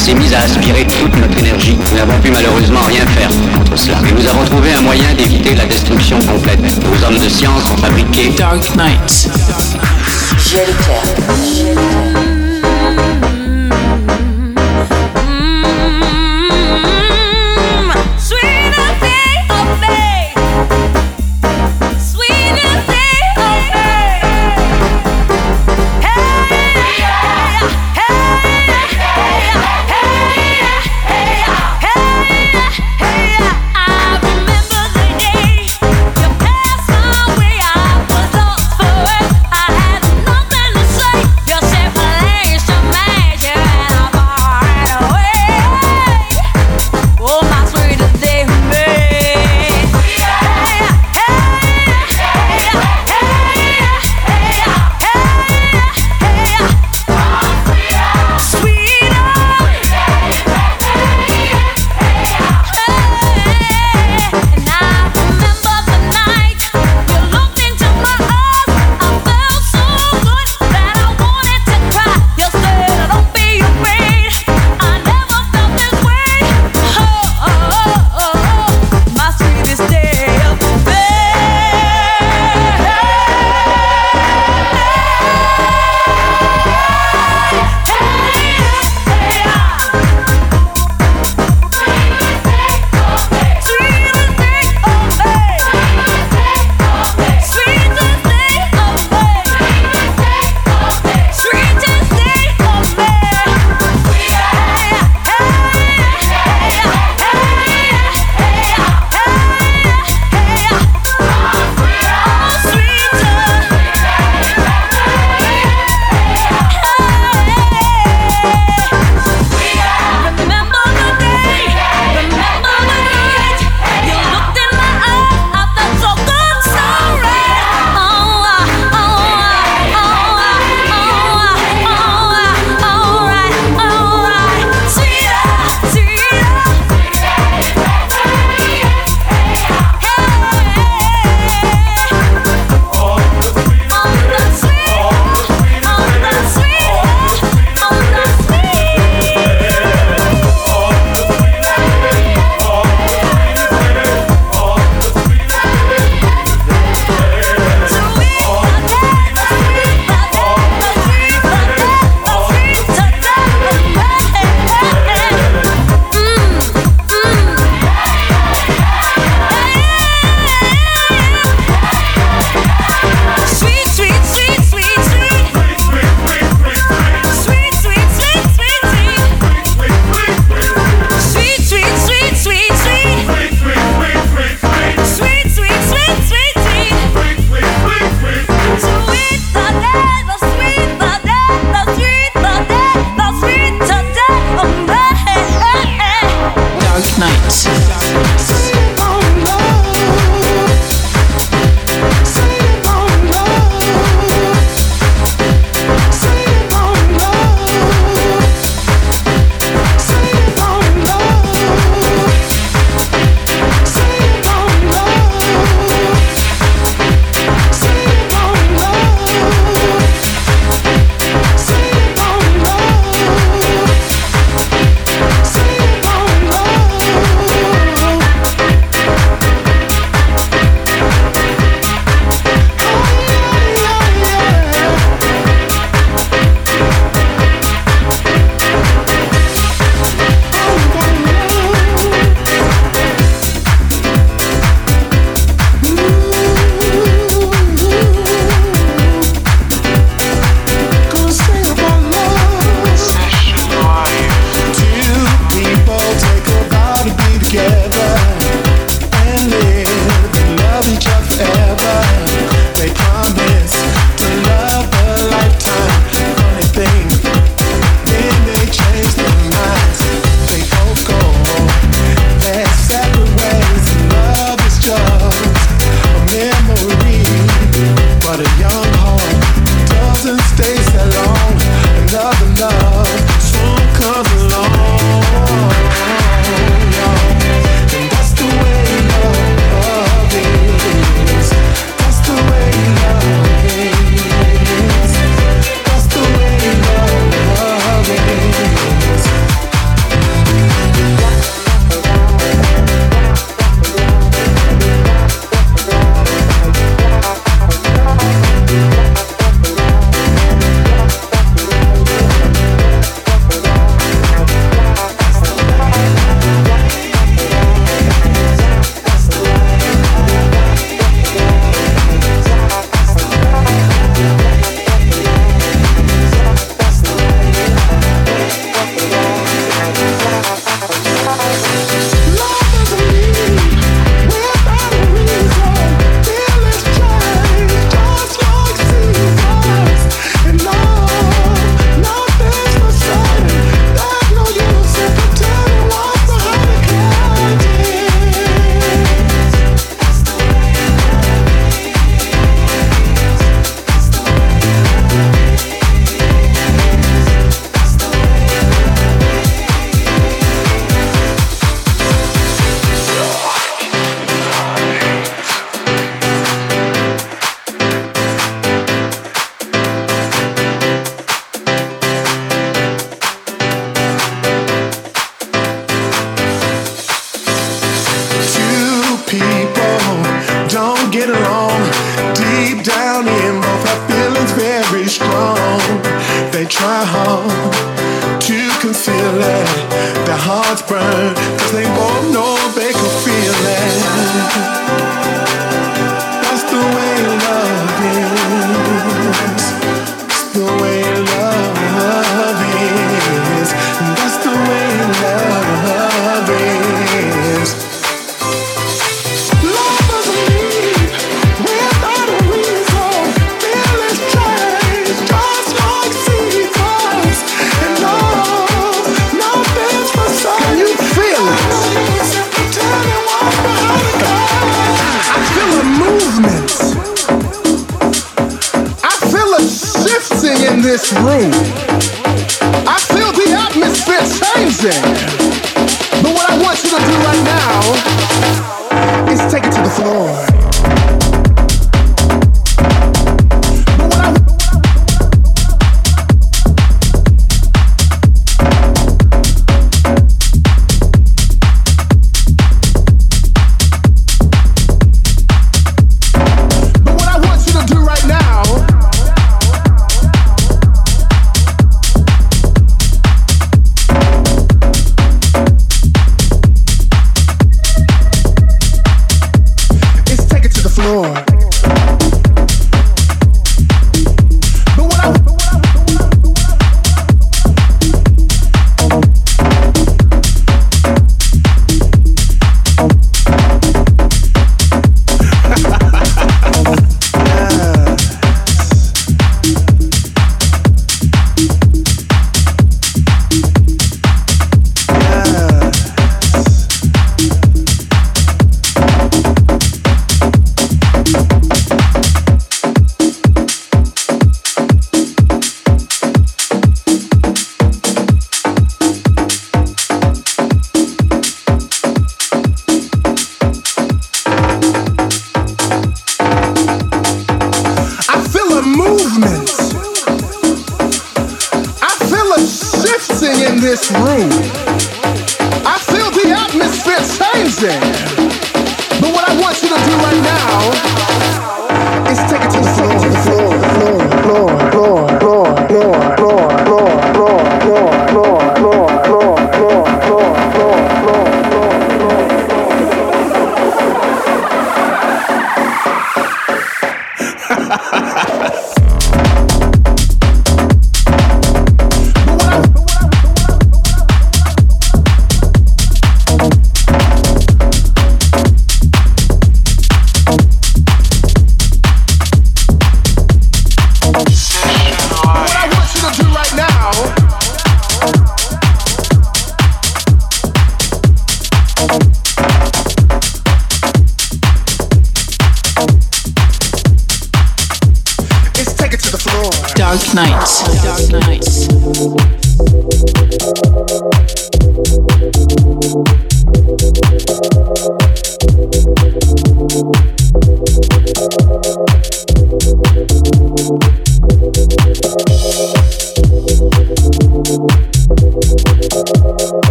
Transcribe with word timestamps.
s'est 0.00 0.14
mise 0.14 0.32
à 0.32 0.40
aspirer 0.40 0.86
toute 0.86 1.14
notre 1.16 1.38
énergie. 1.38 1.76
Nous 1.90 1.96
n'avons 1.96 2.18
pu 2.20 2.30
malheureusement 2.30 2.80
rien 2.86 3.04
faire 3.06 3.28
contre 3.54 3.76
cela. 3.76 3.98
Mais 4.02 4.12
nous 4.12 4.26
avons 4.26 4.44
trouvé 4.44 4.72
un 4.72 4.80
moyen 4.80 5.12
d'éviter 5.14 5.54
la 5.54 5.66
destruction 5.66 6.18
complète. 6.20 6.60
Vos 6.84 7.04
hommes 7.04 7.18
de 7.18 7.28
science 7.28 7.70
ont 7.70 7.76
fabriqué 7.76 8.30
Dark 8.36 8.74
Knight. 8.76 9.28
Yourself 10.52 12.09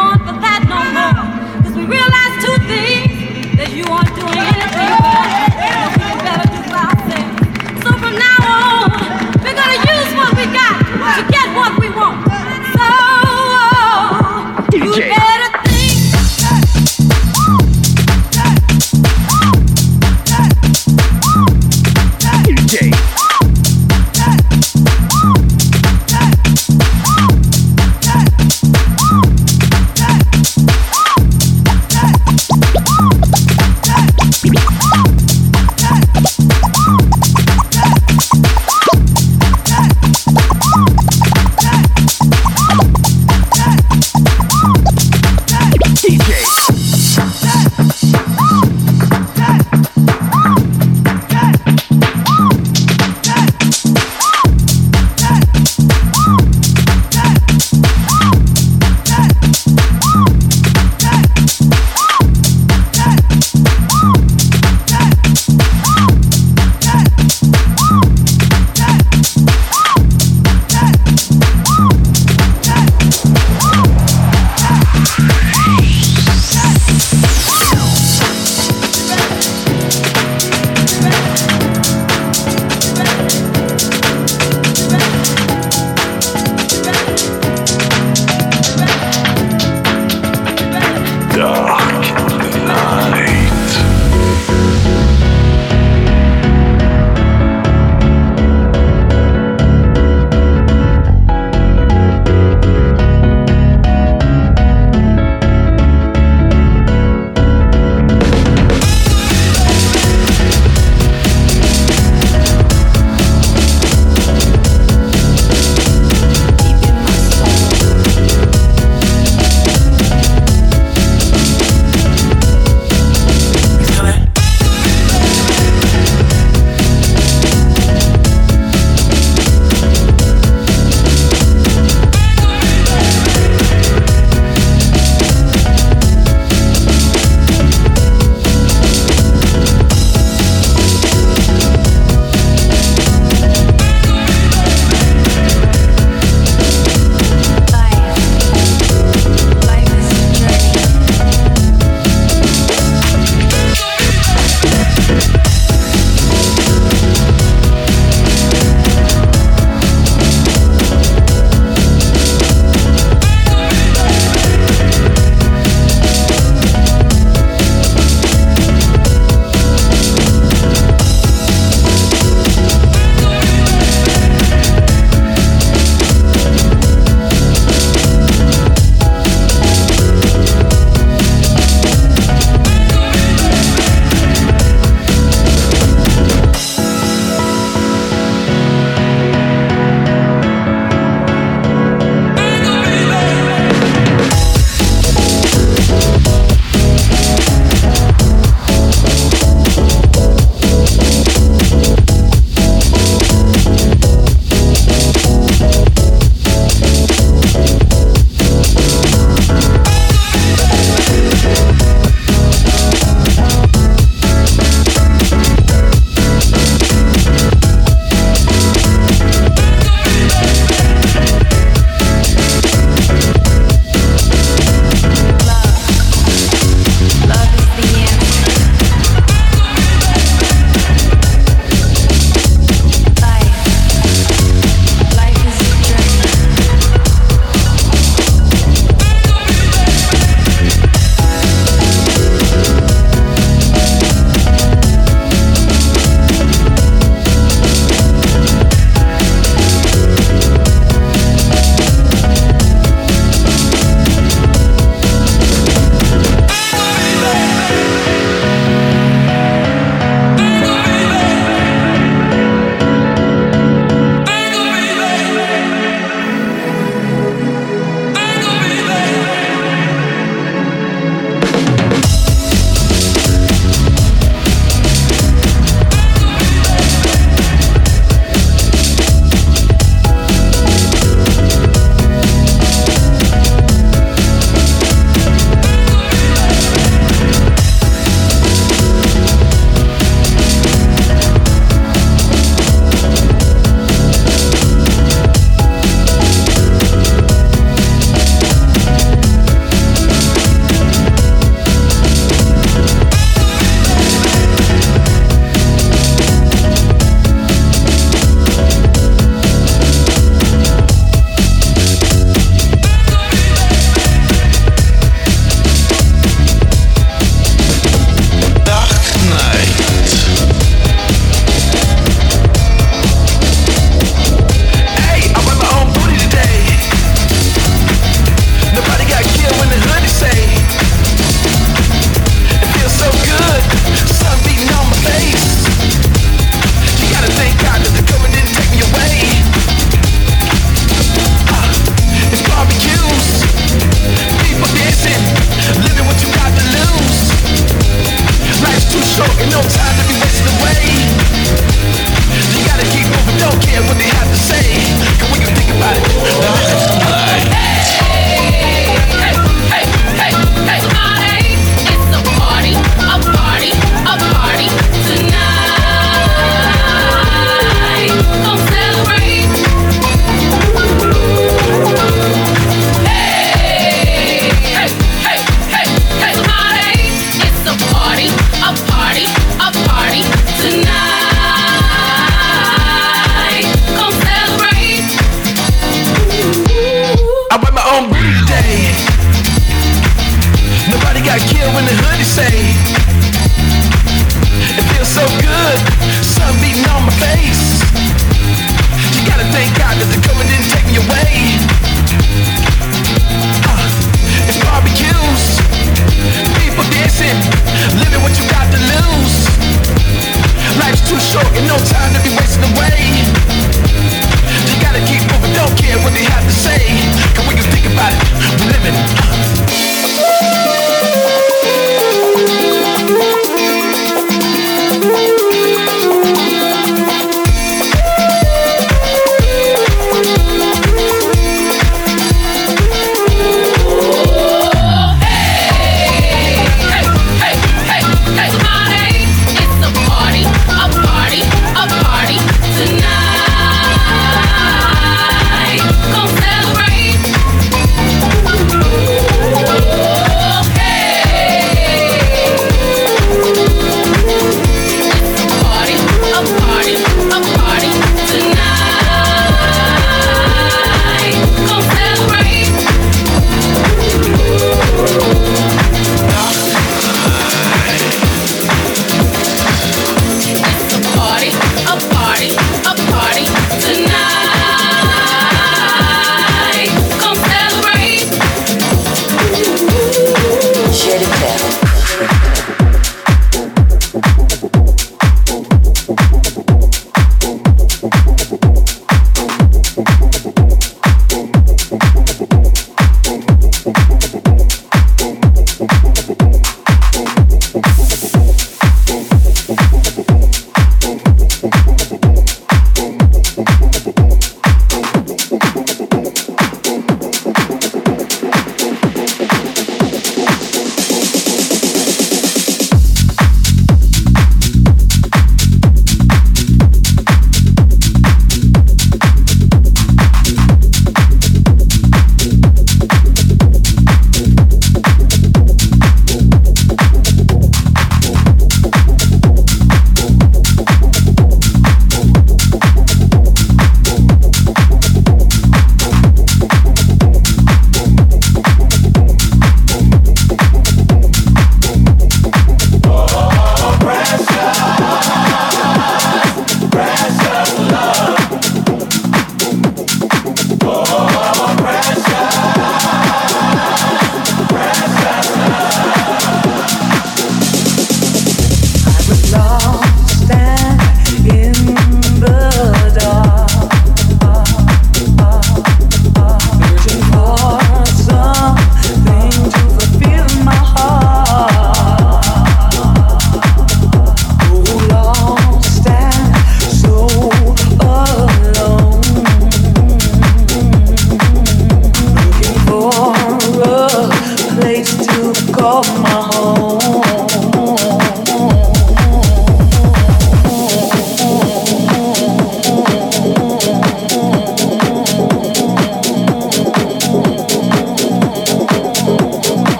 want 0.00 0.24
the 0.24 0.49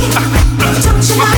Don't 0.00 1.08
you 1.08 1.16
know? 1.18 1.29